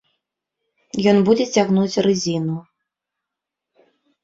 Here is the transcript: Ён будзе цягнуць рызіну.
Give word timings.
Ён 1.11 1.17
будзе 1.27 1.45
цягнуць 1.57 2.01
рызіну. 2.07 2.57